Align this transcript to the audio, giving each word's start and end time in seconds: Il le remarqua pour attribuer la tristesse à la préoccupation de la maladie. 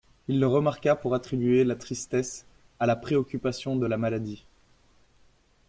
Il 0.27 0.39
le 0.39 0.47
remarqua 0.47 0.95
pour 0.95 1.13
attribuer 1.13 1.63
la 1.63 1.75
tristesse 1.75 2.47
à 2.79 2.87
la 2.87 2.95
préoccupation 2.95 3.75
de 3.75 3.85
la 3.85 3.97
maladie. 3.97 4.47